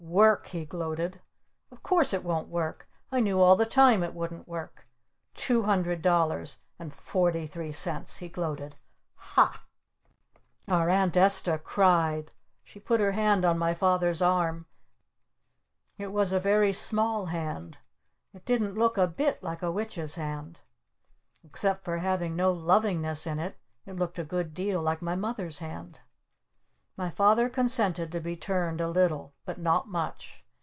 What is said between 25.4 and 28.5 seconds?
hand. My Father consented to be